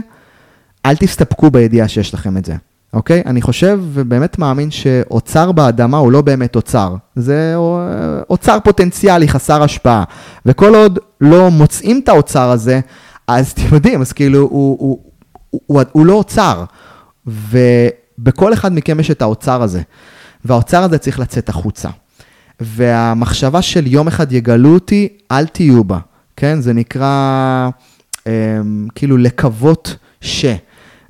[0.86, 2.55] אל תסתפקו בידיעה שיש לכם את זה,
[2.93, 3.23] אוקיי?
[3.25, 7.53] אני חושב ובאמת מאמין שאוצר באדמה הוא לא באמת אוצר, זה
[8.29, 10.03] אוצר פוטנציאלי חסר השפעה,
[10.45, 12.79] וכל עוד לא מוצאים את האוצר הזה,
[13.27, 14.99] אז אתם יודעים, אז כאילו הוא, הוא,
[15.49, 16.63] הוא, הוא, הוא לא אוצר,
[17.27, 17.58] ו...
[18.23, 19.82] בכל אחד מכם יש את האוצר הזה,
[20.45, 21.89] והאוצר הזה צריך לצאת החוצה.
[22.60, 25.99] והמחשבה של יום אחד יגלו אותי, אל תהיו בה,
[26.36, 26.62] כן?
[26.62, 27.69] זה נקרא
[28.27, 28.32] אה,
[28.95, 30.45] כאילו לקוות ש.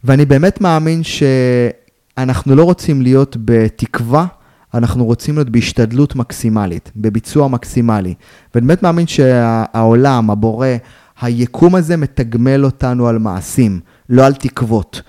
[0.04, 4.26] ואני באמת מאמין שאנחנו לא רוצים להיות בתקווה,
[4.74, 8.13] אנחנו רוצים להיות בהשתדלות מקסימלית, בביצוע מקסימלי.
[8.56, 10.67] ואני באמת מאמין שהעולם, הבורא,
[11.22, 15.02] היקום הזה מתגמל אותנו על מעשים, לא על תקוות.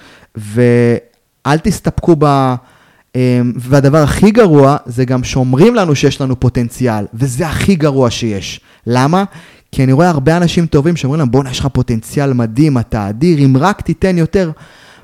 [1.46, 2.54] ואל תסתפקו ב...
[3.14, 8.60] אמ, והדבר הכי גרוע זה גם שאומרים לנו שיש לנו פוטנציאל, וזה הכי גרוע שיש.
[8.86, 9.24] למה?
[9.72, 13.44] כי אני רואה הרבה אנשים טובים שאומרים להם, בואנה, יש לך פוטנציאל מדהים, אתה אדיר,
[13.44, 14.50] אם רק תיתן יותר.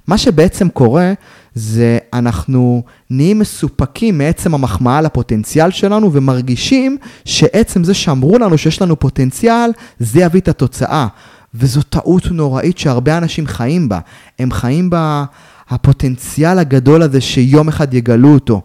[0.07, 1.12] מה שבעצם קורה,
[1.55, 8.99] זה אנחנו נהיים מסופקים מעצם המחמאה לפוטנציאל שלנו, ומרגישים שעצם זה שאמרו לנו שיש לנו
[8.99, 11.07] פוטנציאל, זה יביא את התוצאה.
[11.55, 13.99] וזו טעות נוראית שהרבה אנשים חיים בה.
[14.38, 15.25] הם חיים בה...
[15.68, 18.62] הפוטנציאל הגדול הזה שיום אחד יגלו אותו.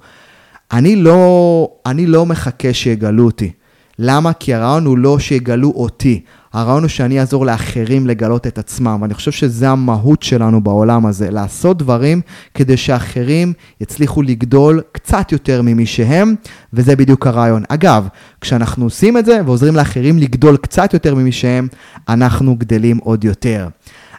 [0.72, 3.52] אני לא, אני לא מחכה שיגלו אותי.
[4.00, 4.34] למה?
[4.34, 6.22] כי הרעיון הוא לא שיגלו אותי,
[6.54, 11.32] הרעיון הוא שאני אעזור לאחרים לגלות את עצמם, ואני חושב שזה המהות שלנו בעולם הזה,
[11.32, 12.22] לעשות דברים
[12.54, 16.36] כדי שאחרים יצליחו לגדול קצת יותר ממי שהם,
[16.74, 17.64] וזה בדיוק הרעיון.
[17.70, 18.08] אגב,
[18.42, 21.68] כשאנחנו עושים את זה ועוזרים לאחרים לגדול קצת יותר ממי שהם,
[22.10, 23.68] אנחנו גדלים עוד יותר.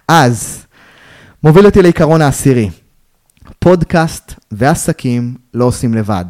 [0.09, 0.67] אז,
[1.45, 2.71] מוביל אותי לעיקרון העשירי.
[3.59, 6.25] פודקאסט ועסקים לא עושים לבד.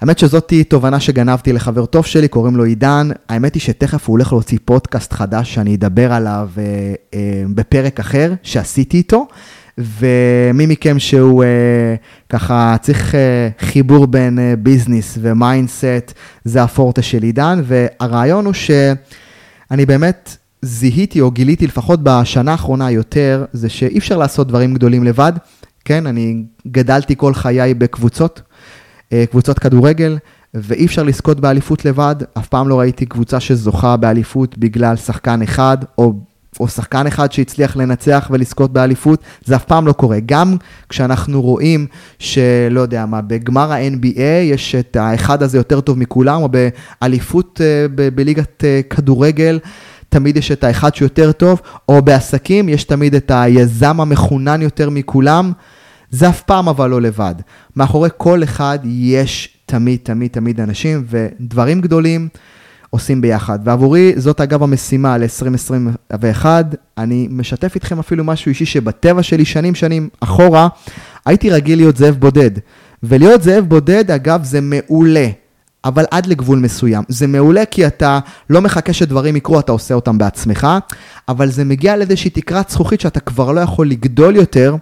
[0.00, 3.08] האמת שזאת תובנה שגנבתי לחבר טוב שלי, קוראים לו עידן.
[3.28, 6.62] האמת היא שתכף הוא הולך להוציא פודקאסט חדש שאני אדבר עליו אה,
[7.14, 9.26] אה, בפרק אחר שעשיתי איתו.
[9.78, 11.94] ומי מכם שהוא אה,
[12.28, 16.12] ככה צריך אה, חיבור בין אה, business ו mindset,
[16.44, 17.62] זה הפורטה של עידן.
[17.64, 24.48] והרעיון הוא שאני באמת זיהיתי או גיליתי לפחות בשנה האחרונה יותר, זה שאי אפשר לעשות
[24.48, 25.32] דברים גדולים לבד.
[25.84, 28.42] כן, אני גדלתי כל חיי בקבוצות,
[29.12, 30.18] אה, קבוצות כדורגל,
[30.54, 32.16] ואי אפשר לזכות באליפות לבד.
[32.38, 36.12] אף פעם לא ראיתי קבוצה שזוכה באליפות בגלל שחקן אחד, או,
[36.60, 40.18] או שחקן אחד שהצליח לנצח ולזכות באליפות, זה אף פעם לא קורה.
[40.26, 40.56] גם
[40.88, 41.86] כשאנחנו רואים
[42.18, 47.86] שלא יודע מה, בגמר ה-NBA יש את האחד הזה יותר טוב מכולם, או באליפות אה,
[48.14, 49.58] בליגת אה, כדורגל.
[50.08, 55.52] תמיד יש את האחד שיותר טוב, או בעסקים יש תמיד את היזם המחונן יותר מכולם.
[56.10, 57.34] זה אף פעם אבל לא לבד.
[57.76, 62.28] מאחורי כל אחד יש תמיד, תמיד, תמיד אנשים, ודברים גדולים
[62.90, 63.58] עושים ביחד.
[63.64, 66.46] ועבורי זאת אגב המשימה ל-2021.
[66.98, 70.68] אני משתף איתכם אפילו משהו אישי שבטבע שלי שנים שנים אחורה,
[71.26, 72.50] הייתי רגיל להיות זאב בודד.
[73.02, 75.28] ולהיות זאב בודד, אגב, זה מעולה.
[75.84, 77.04] אבל עד לגבול מסוים.
[77.08, 78.18] זה מעולה כי אתה
[78.50, 80.66] לא מחכה שדברים יקרו, אתה עושה אותם בעצמך,
[81.28, 84.76] אבל זה מגיע לאיזושהי תקרת זכוכית שאתה כבר לא יכול לגדול יותר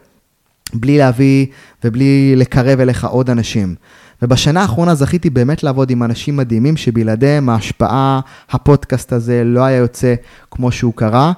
[0.75, 1.47] בלי להביא
[1.85, 3.75] ובלי לקרב אליך עוד אנשים.
[4.23, 10.15] ובשנה האחרונה זכיתי באמת לעבוד עם אנשים מדהימים שבלעדיהם ההשפעה, הפודקאסט הזה לא היה יוצא
[10.51, 11.33] כמו שהוא קרה.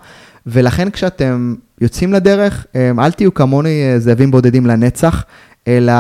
[0.46, 2.66] ולכן כשאתם יוצאים לדרך,
[2.98, 5.24] אל תהיו כמוני אה, זאבים בודדים לנצח,
[5.68, 5.92] אלא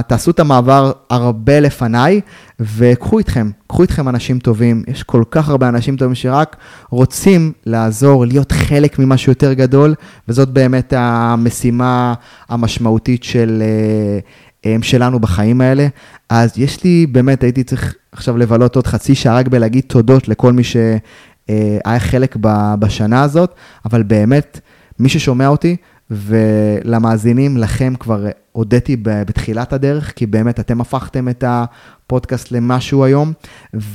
[0.00, 2.20] תעשו את המעבר הרבה לפניי,
[2.60, 4.82] וקחו איתכם, קחו איתכם אנשים טובים.
[4.88, 6.56] יש כל כך הרבה אנשים טובים שרק
[6.90, 9.94] רוצים לעזור, להיות חלק ממשהו יותר גדול,
[10.28, 12.14] וזאת באמת המשימה
[12.48, 13.62] המשמעותית של,
[14.66, 15.86] אה, שלנו בחיים האלה.
[16.28, 20.52] אז יש לי, באמת, הייתי צריך עכשיו לבלות עוד חצי שעה רק בלהגיד תודות לכל
[20.52, 20.62] מי
[21.48, 22.36] שהיה חלק
[22.78, 24.60] בשנה הזאת, אבל באמת,
[24.98, 25.76] מי ששומע אותי,
[26.10, 33.32] ולמאזינים, לכם כבר הודיתי בתחילת הדרך, כי באמת אתם הפכתם את הפודקאסט למשהו היום,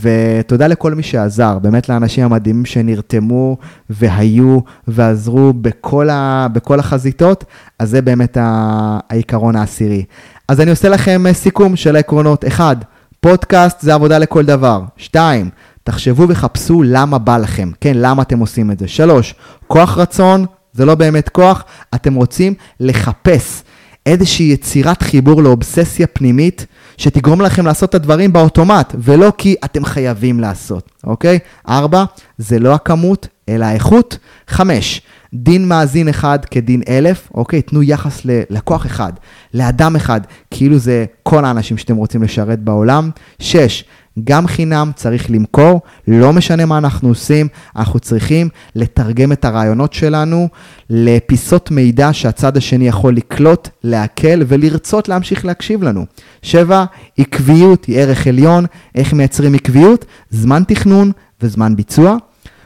[0.01, 3.57] ותודה לכל מי שעזר, באמת לאנשים המדהימים שנרתמו
[3.89, 7.43] והיו ועזרו בכל, ה, בכל החזיתות,
[7.79, 10.03] אז זה באמת העיקרון העשירי.
[10.47, 12.45] אז אני עושה לכם סיכום של העקרונות.
[12.45, 12.75] אחד,
[13.19, 14.81] פודקאסט זה עבודה לכל דבר.
[14.97, 15.49] שתיים,
[15.87, 18.87] תחשבו וחפשו למה בא לכם, כן, למה אתם עושים את זה.
[18.87, 19.35] שלוש,
[19.67, 21.63] כוח רצון, זה לא באמת כוח,
[21.95, 23.63] אתם רוצים לחפש
[24.05, 26.65] איזושהי יצירת חיבור לאובססיה פנימית
[26.97, 31.39] שתגרום לכם לעשות את הדברים באוטומט, ולא כי אתם חייבים לעשות, אוקיי?
[31.69, 32.03] ארבע,
[32.37, 34.17] זה לא הכמות, אלא האיכות.
[34.47, 35.01] חמש,
[35.33, 37.61] דין מאזין אחד כדין אלף, אוקיי?
[37.61, 39.13] תנו יחס ללקוח אחד,
[39.53, 40.21] לאדם אחד,
[40.51, 43.09] כאילו זה כל האנשים שאתם רוצים לשרת בעולם.
[43.39, 43.83] שש,
[44.23, 50.47] גם חינם צריך למכור, לא משנה מה אנחנו עושים, אנחנו צריכים לתרגם את הרעיונות שלנו
[50.89, 56.05] לפיסות מידע שהצד השני יכול לקלוט, לעכל ולרצות להמשיך להקשיב לנו.
[56.41, 56.85] שבע,
[57.17, 60.05] עקביות היא ערך עליון, איך מייצרים עקביות?
[60.29, 62.17] זמן תכנון וזמן ביצוע.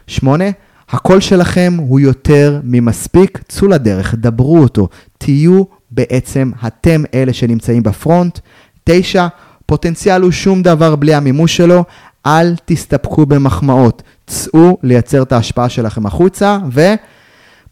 [0.07, 0.45] שמונה,
[0.89, 4.87] הקול שלכם הוא יותר ממספיק, צאו לדרך, דברו אותו,
[5.17, 8.39] תהיו בעצם אתם אלה שנמצאים בפרונט.
[8.83, 9.27] תשע,
[9.71, 11.83] פוטנציאל הוא שום דבר בלי המימוש שלו.
[12.25, 16.57] אל תסתפקו במחמאות, צאו לייצר את ההשפעה שלכם החוצה,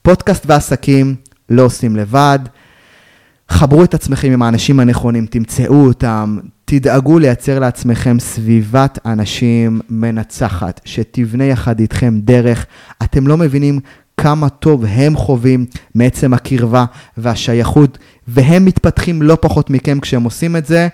[0.01, 1.15] ופודקאסט ועסקים
[1.49, 2.39] לא עושים לבד.
[3.49, 11.43] חברו את עצמכם עם האנשים הנכונים, תמצאו אותם, תדאגו לייצר לעצמכם סביבת אנשים מנצחת, שתבנה
[11.43, 12.65] יחד איתכם דרך.
[13.03, 13.79] אתם לא מבינים
[14.17, 16.85] כמה טוב הם חווים מעצם הקרבה
[17.17, 20.87] והשייכות, והם מתפתחים לא פחות מכם כשהם עושים את זה.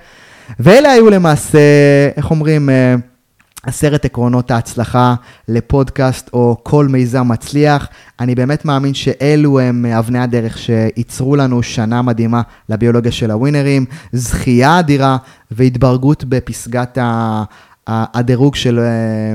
[0.60, 1.60] ואלה היו למעשה,
[2.18, 2.96] איך אומרים, אה,
[3.64, 5.16] עשרת עקרונות ההצלחה
[5.48, 7.88] לפודקאסט או כל מיזם מצליח.
[8.20, 14.80] אני באמת מאמין שאלו הם אבני הדרך שייצרו לנו שנה מדהימה לביולוגיה של הווינרים, זכייה
[14.80, 15.18] אדירה
[15.52, 17.44] והתברגות בפסגת ה...
[17.88, 19.34] הדירוג של, אה,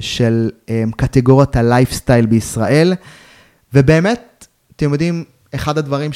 [0.00, 2.94] של אה, קטגוריית הלייפסטייל בישראל.
[3.74, 6.12] ובאמת, אתם יודעים, אחד הדברים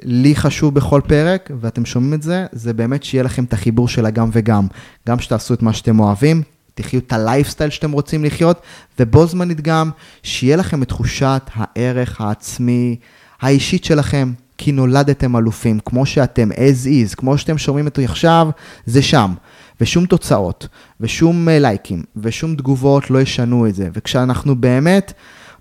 [0.00, 4.06] שלי חשוב בכל פרק, ואתם שומעים את זה, זה באמת שיהיה לכם את החיבור של
[4.06, 4.66] הגם וגם.
[5.08, 6.42] גם שתעשו את מה שאתם אוהבים,
[6.74, 8.60] תחיו את הלייפסטייל שאתם רוצים לחיות,
[8.98, 9.90] ובו זמנית גם
[10.22, 12.96] שיהיה לכם את תחושת הערך העצמי
[13.40, 18.48] האישית שלכם, כי נולדתם אלופים, כמו שאתם, as is, כמו שאתם שומעים אותי עכשיו,
[18.86, 19.34] זה שם.
[19.80, 20.68] ושום תוצאות,
[21.00, 23.88] ושום אה, לייקים, ושום תגובות לא ישנו את זה.
[23.92, 25.12] וכשאנחנו באמת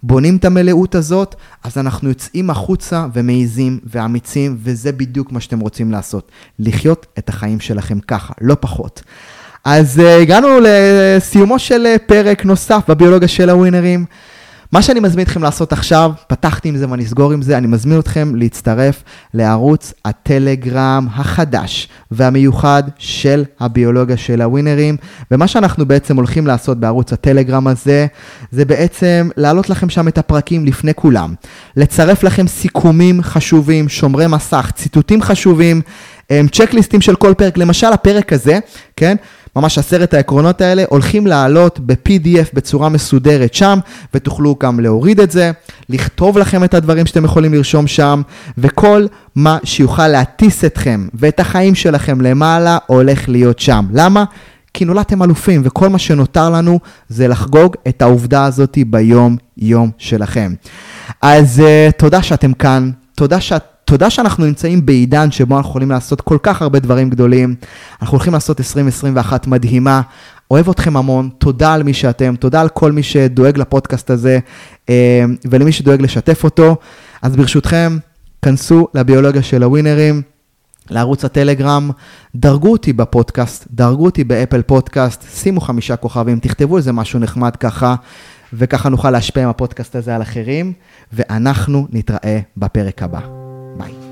[0.08, 5.92] בונים את המלאות הזאת, אז אנחנו יוצאים החוצה ומעיזים ואמיצים, וזה בדיוק מה שאתם רוצים
[5.92, 6.32] לעשות.
[6.60, 9.02] לחיות את החיים שלכם ככה, לא פחות.
[9.64, 14.06] אז uh, הגענו לסיומו של uh, פרק נוסף בביולוגיה של הווינרים.
[14.76, 18.00] מה שאני מזמין אתכם לעשות עכשיו, פתחתי עם זה ואני אסגור עם זה, אני מזמין
[18.00, 24.98] אתכם להצטרף לערוץ הטלגרם החדש והמיוחד של הביולוגיה של הווינרים.
[25.32, 28.08] ומה שאנחנו בעצם הולכים לעשות בערוץ הטלגרם הזה,
[28.52, 31.34] זה בעצם להעלות לכם שם את הפרקים לפני כולם.
[31.78, 35.82] לצרף לכם סיכומים חשובים, שומרי מסך, ציטוטים חשובים,
[36.52, 37.58] צ'קליסטים של כל פרק.
[37.58, 38.60] למשל, הפרק הזה,
[38.96, 39.16] כן?
[39.56, 43.80] ממש עשרת העקרונות האלה, הולכים לעלות ב-PDF בצורה מסודרת שם,
[44.14, 45.52] ותוכלו גם להוריד את זה,
[45.90, 48.22] לכתוב לכם את הדברים שאתם יכולים לרשום שם,
[48.58, 53.86] וכל מה שיוכל להטיס אתכם ואת החיים שלכם למעלה, הולך להיות שם.
[53.94, 54.24] למה?
[54.74, 60.54] כי נולדתם אלופים, וכל מה שנותר לנו זה לחגוג את העובדה הזאת ביום-יום שלכם.
[61.22, 63.75] אז uh, תודה שאתם כאן, תודה שאת...
[63.86, 67.56] תודה שאנחנו נמצאים בעידן שבו אנחנו יכולים לעשות כל כך הרבה דברים גדולים.
[68.02, 70.02] אנחנו הולכים לעשות 2021 מדהימה.
[70.52, 74.40] אוהב אתכם המון, תודה על מי שאתם, תודה על כל מי שדואג לפודקאסט הזה
[74.90, 76.76] אה, ולמי שדואג לשתף אותו.
[77.22, 77.98] אז ברשותכם,
[78.42, 80.22] כנסו לביולוגיה של הווינרים,
[80.90, 81.92] לערוץ הטלגרם,
[82.36, 87.96] דרגו אותי בפודקאסט, דרגו אותי באפל פודקאסט, שימו חמישה כוכבים, תכתבו איזה משהו נחמד ככה,
[88.54, 90.74] וככה נוכל להשפיע עם הפודקאסט הזה על אחרים,
[91.14, 93.45] ואנחנו נתראה בפרק הבא.
[93.78, 94.05] Bye.